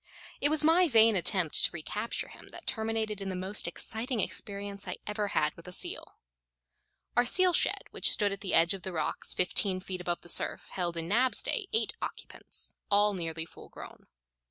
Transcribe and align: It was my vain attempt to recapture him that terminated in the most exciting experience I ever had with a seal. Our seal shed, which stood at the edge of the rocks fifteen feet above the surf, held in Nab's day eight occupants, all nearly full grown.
It 0.41 0.49
was 0.49 0.63
my 0.63 0.87
vain 0.87 1.15
attempt 1.15 1.63
to 1.63 1.71
recapture 1.71 2.29
him 2.29 2.49
that 2.49 2.65
terminated 2.65 3.21
in 3.21 3.29
the 3.29 3.35
most 3.35 3.67
exciting 3.67 4.19
experience 4.19 4.87
I 4.87 4.97
ever 5.05 5.27
had 5.27 5.53
with 5.55 5.67
a 5.67 5.71
seal. 5.71 6.15
Our 7.15 7.23
seal 7.27 7.53
shed, 7.53 7.83
which 7.91 8.09
stood 8.09 8.31
at 8.31 8.41
the 8.41 8.55
edge 8.55 8.73
of 8.73 8.81
the 8.81 8.93
rocks 8.93 9.35
fifteen 9.35 9.79
feet 9.79 10.01
above 10.01 10.21
the 10.21 10.27
surf, 10.27 10.69
held 10.71 10.97
in 10.97 11.07
Nab's 11.07 11.43
day 11.43 11.67
eight 11.71 11.93
occupants, 12.01 12.73
all 12.89 13.13
nearly 13.13 13.45
full 13.45 13.69
grown. 13.69 14.07